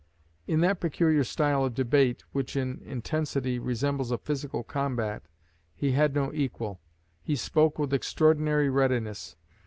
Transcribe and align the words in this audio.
In 0.47 0.61
that 0.61 0.79
peculiar 0.79 1.23
style 1.23 1.63
of 1.63 1.75
debate 1.75 2.23
which 2.31 2.55
in 2.55 2.81
intensity 2.83 3.59
resembles 3.59 4.09
a 4.09 4.17
physical 4.17 4.63
combat, 4.63 5.21
he 5.75 5.91
had 5.91 6.15
no 6.15 6.33
equal. 6.33 6.81
He 7.21 7.35
spoke 7.35 7.77
with 7.77 7.93
extraordinary 7.93 8.67
readiness. 8.67 9.35